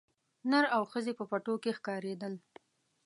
[0.51, 2.33] نر او ښځي په پټو کښي ښکارېدل